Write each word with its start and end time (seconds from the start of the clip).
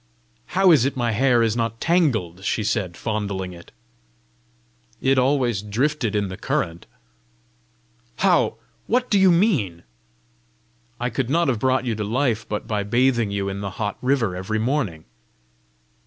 "How 0.57 0.71
is 0.71 0.83
it 0.83 0.97
my 0.97 1.11
hair 1.11 1.43
is 1.43 1.55
not 1.55 1.79
tangled?" 1.79 2.43
she 2.43 2.63
said, 2.63 2.97
fondling 2.97 3.53
it. 3.53 3.71
"It 4.99 5.19
always 5.19 5.61
drifted 5.61 6.15
in 6.15 6.27
the 6.27 6.37
current." 6.37 6.87
"How? 8.15 8.55
What 8.87 9.11
do 9.11 9.19
you 9.19 9.29
mean?" 9.29 9.83
"I 10.99 11.11
could 11.11 11.29
not 11.29 11.49
have 11.49 11.59
brought 11.59 11.85
you 11.85 11.93
to 11.93 12.03
life 12.03 12.49
but 12.49 12.67
by 12.67 12.81
bathing 12.81 13.29
you 13.29 13.47
in 13.47 13.61
the 13.61 13.69
hot 13.77 13.95
river 14.01 14.35
every 14.35 14.57
morning." 14.57 15.05